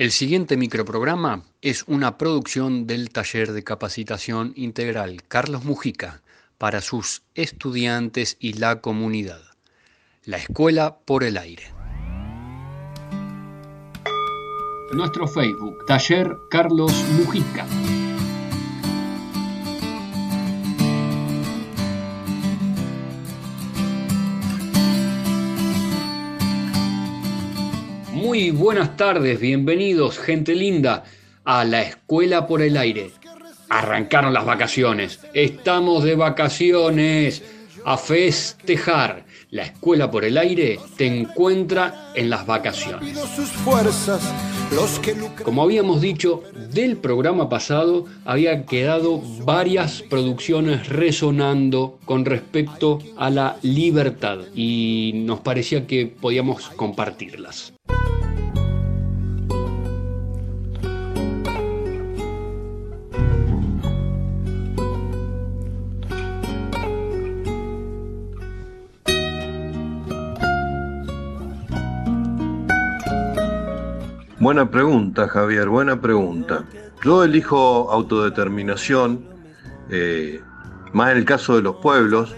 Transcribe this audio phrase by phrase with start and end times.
[0.00, 6.22] El siguiente microprograma es una producción del taller de capacitación integral Carlos Mujica
[6.56, 9.42] para sus estudiantes y la comunidad.
[10.24, 11.64] La Escuela por el Aire.
[14.94, 17.66] Nuestro Facebook, Taller Carlos Mujica.
[28.30, 31.02] Muy buenas tardes, bienvenidos, gente linda,
[31.44, 33.10] a la Escuela por el Aire.
[33.68, 37.42] Arrancaron las vacaciones, estamos de vacaciones,
[37.84, 39.24] a festejar.
[39.50, 43.18] La Escuela por el Aire te encuentra en las vacaciones.
[45.42, 53.56] Como habíamos dicho, del programa pasado había quedado varias producciones resonando con respecto a la
[53.62, 57.72] libertad y nos parecía que podíamos compartirlas.
[74.40, 76.64] Buena pregunta, Javier, buena pregunta.
[77.04, 79.28] Yo elijo autodeterminación,
[79.90, 80.40] eh,
[80.94, 82.34] más en el caso de los pueblos.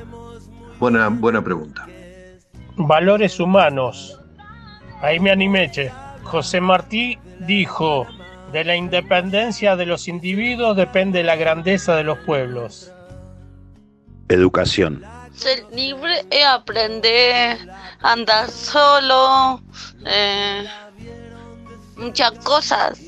[0.80, 1.86] Buena, buena pregunta.
[2.76, 4.20] Valores humanos.
[5.00, 5.92] Ahí me animé, che.
[6.24, 8.06] José Martí dijo,
[8.50, 12.92] de la independencia de los individuos depende la grandeza de los pueblos.
[14.28, 15.04] Educación.
[15.32, 17.58] Ser libre es aprender
[18.02, 19.62] a andar solo,
[20.04, 20.64] eh,
[21.96, 22.98] muchas cosas.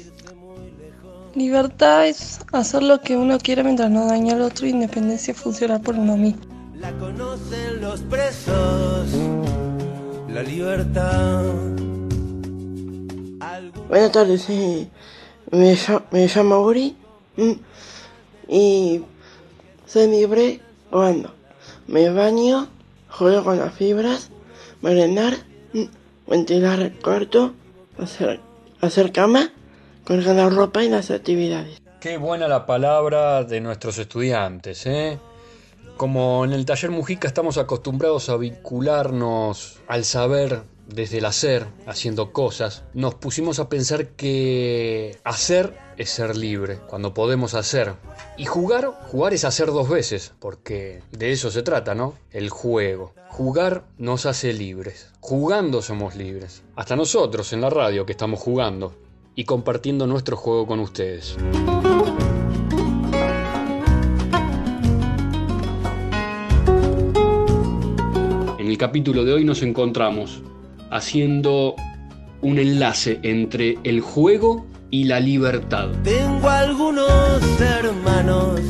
[1.35, 4.67] Libertad es hacer lo que uno quiere mientras no daña al otro.
[4.67, 6.41] Independencia es funcionar por uno mismo.
[6.77, 9.09] La conocen los presos,
[10.29, 11.43] la libertad.
[13.89, 14.89] Buenas tardes, eh,
[15.51, 15.77] me,
[16.11, 16.97] me, llamo Uri
[17.37, 17.53] mm,
[18.49, 19.03] y
[19.87, 21.33] soy libre cuando
[21.87, 22.69] me baño,
[23.11, 24.31] juego con las fibras,
[24.83, 25.35] merendar,
[25.73, 25.85] mm,
[26.29, 27.55] ventilar el cuarto,
[27.99, 28.41] hacer
[28.85, 29.53] hacer cama,
[30.05, 31.83] colgar la ropa y las actividades.
[32.01, 35.19] Qué buena la palabra de nuestros estudiantes, ¿eh?
[35.97, 42.33] Como en el taller Mujica estamos acostumbrados a vincularnos al saber desde el hacer, haciendo
[42.33, 47.95] cosas, nos pusimos a pensar que hacer es ser libre, cuando podemos hacer.
[48.37, 52.15] Y jugar, jugar es hacer dos veces, porque de eso se trata, ¿no?
[52.31, 53.15] El juego.
[53.29, 55.13] Jugar nos hace libres.
[55.21, 56.63] Jugando somos libres.
[56.77, 58.95] Hasta nosotros en la radio que estamos jugando
[59.35, 61.37] y compartiendo nuestro juego con ustedes.
[68.59, 70.43] En el capítulo de hoy nos encontramos
[70.95, 71.75] haciendo
[72.41, 75.91] un enlace entre el juego y la libertad.
[76.05, 78.61] Tengo algunos hermanos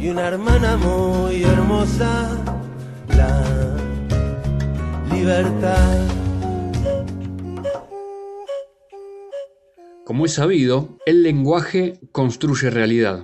[0.00, 2.42] y una hermana muy hermosa,
[3.10, 3.76] la
[5.12, 6.08] libertad.
[10.04, 13.22] Como es sabido, el lenguaje construye realidad.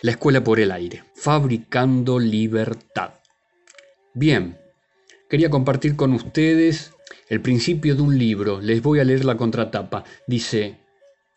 [0.00, 3.10] La escuela por el aire, fabricando libertad.
[4.14, 4.58] Bien,
[5.28, 6.93] quería compartir con ustedes
[7.28, 8.60] el principio de un libro.
[8.60, 10.04] Les voy a leer la contratapa.
[10.26, 10.78] Dice,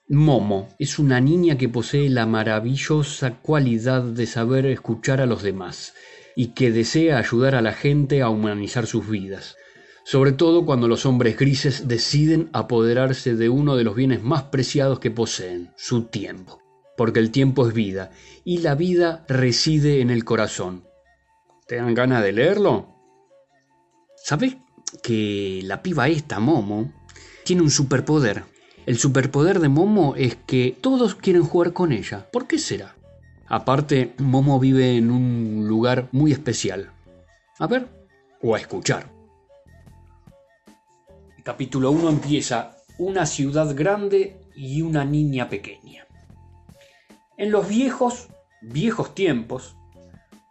[0.10, 5.94] Momo es una niña que posee la maravillosa cualidad de saber escuchar a los demás
[6.36, 9.58] y que desea ayudar a la gente a humanizar sus vidas,
[10.06, 15.00] sobre todo cuando los hombres grises deciden apoderarse de uno de los bienes más preciados
[15.00, 16.62] que poseen, su tiempo,
[16.96, 18.12] porque el tiempo es vida
[18.46, 20.86] y la vida reside en el corazón.
[21.68, 22.96] ¿Te dan ganas de leerlo?
[24.24, 24.56] ¿Sabes
[25.04, 26.92] que la piba esta, Momo,
[27.44, 28.44] tiene un superpoder.
[28.86, 32.30] El superpoder de Momo es que todos quieren jugar con ella.
[32.32, 32.96] ¿Por qué será?
[33.48, 36.92] Aparte, Momo vive en un lugar muy especial.
[37.60, 37.88] A ver,
[38.42, 39.10] o a escuchar.
[41.44, 46.06] capítulo 1 empieza una ciudad grande y una niña pequeña.
[47.38, 48.28] En los viejos,
[48.62, 49.78] viejos tiempos,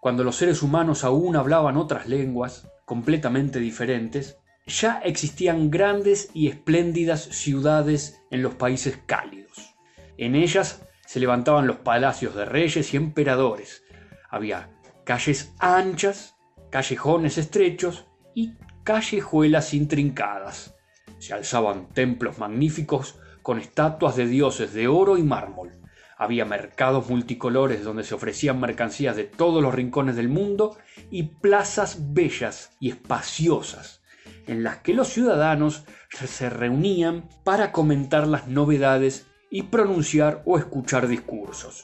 [0.01, 7.23] cuando los seres humanos aún hablaban otras lenguas completamente diferentes, ya existían grandes y espléndidas
[7.23, 9.75] ciudades en los países cálidos.
[10.17, 13.85] En ellas se levantaban los palacios de reyes y emperadores.
[14.31, 14.71] Había
[15.05, 16.37] calles anchas,
[16.71, 20.75] callejones estrechos y callejuelas intrincadas.
[21.19, 25.76] Se alzaban templos magníficos con estatuas de dioses de oro y mármol.
[26.17, 30.77] Había mercados multicolores donde se ofrecían mercancías de todos los rincones del mundo
[31.11, 34.03] y plazas bellas y espaciosas
[34.47, 41.09] en las que los ciudadanos se reunían para comentar las novedades y pronunciar o escuchar
[41.09, 41.83] discursos.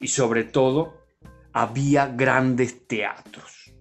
[0.00, 1.02] Y sobre todo,
[1.52, 3.72] había grandes teatros.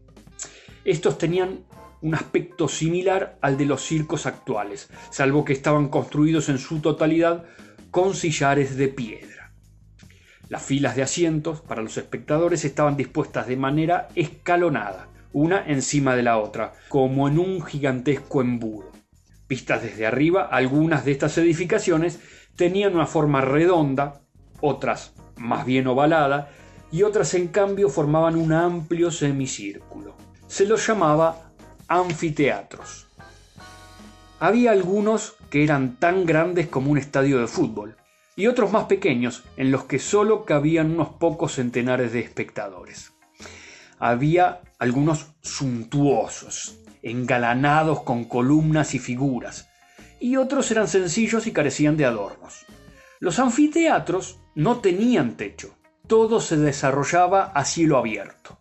[0.86, 1.66] Estos tenían
[2.02, 7.46] un aspecto similar al de los circos actuales, salvo que estaban construidos en su totalidad
[7.92, 9.21] con sillares de piedra.
[10.52, 16.24] Las filas de asientos para los espectadores estaban dispuestas de manera escalonada, una encima de
[16.24, 18.92] la otra, como en un gigantesco embudo.
[19.48, 22.20] Vistas desde arriba, algunas de estas edificaciones
[22.58, 24.20] tenían una forma redonda,
[24.60, 26.50] otras más bien ovalada,
[26.92, 30.18] y otras en cambio formaban un amplio semicírculo.
[30.48, 31.54] Se los llamaba
[31.88, 33.08] anfiteatros.
[34.42, 37.96] Había algunos que eran tan grandes como un estadio de fútbol,
[38.36, 43.14] y otros más pequeños, en los que solo cabían unos pocos centenares de espectadores.
[44.00, 49.70] Había algunos suntuosos, engalanados con columnas y figuras,
[50.20, 52.66] y otros eran sencillos y carecían de adornos.
[53.20, 55.76] Los anfiteatros no tenían techo,
[56.08, 58.60] todo se desarrollaba a cielo abierto.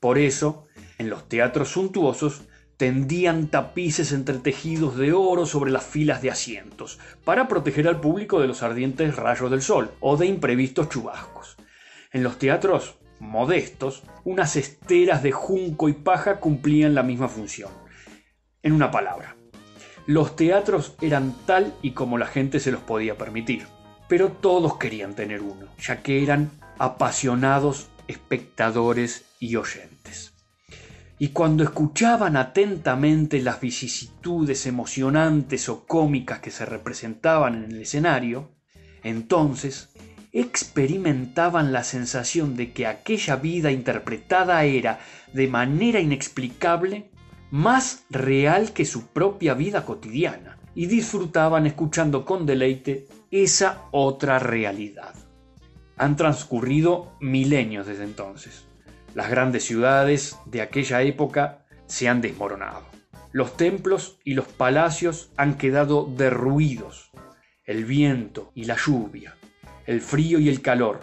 [0.00, 0.66] Por eso,
[0.98, 2.42] en los teatros suntuosos
[2.76, 8.48] tendían tapices entretejidos de oro sobre las filas de asientos, para proteger al público de
[8.48, 11.56] los ardientes rayos del sol o de imprevistos chubascos.
[12.12, 17.70] En los teatros modestos, unas esteras de junco y paja cumplían la misma función.
[18.62, 19.36] En una palabra,
[20.06, 23.66] los teatros eran tal y como la gente se los podía permitir,
[24.08, 30.35] pero todos querían tener uno, ya que eran apasionados espectadores y oyentes.
[31.18, 38.50] Y cuando escuchaban atentamente las vicisitudes emocionantes o cómicas que se representaban en el escenario,
[39.02, 39.88] entonces
[40.32, 45.00] experimentaban la sensación de que aquella vida interpretada era,
[45.32, 47.10] de manera inexplicable,
[47.50, 55.14] más real que su propia vida cotidiana, y disfrutaban escuchando con deleite esa otra realidad.
[55.96, 58.65] Han transcurrido milenios desde entonces.
[59.16, 62.82] Las grandes ciudades de aquella época se han desmoronado.
[63.32, 67.12] Los templos y los palacios han quedado derruidos.
[67.64, 69.34] El viento y la lluvia,
[69.86, 71.00] el frío y el calor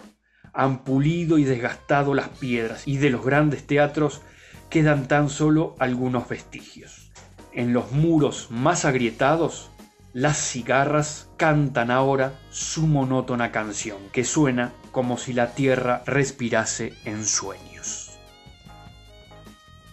[0.52, 4.22] han pulido y desgastado las piedras y de los grandes teatros
[4.70, 7.10] quedan tan solo algunos vestigios.
[7.52, 9.72] En los muros más agrietados,
[10.12, 17.24] las cigarras cantan ahora su monótona canción, que suena como si la tierra respirase en
[17.24, 17.73] sueños.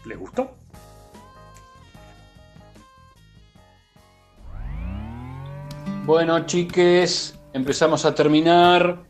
[0.05, 0.51] ¿Les gustó?
[6.05, 9.03] Bueno, chiques, empezamos a terminar.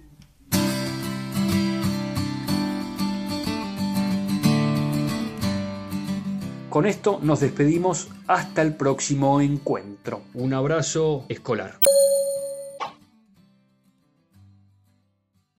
[6.69, 10.21] Con esto nos despedimos hasta el próximo encuentro.
[10.33, 11.79] Un abrazo escolar.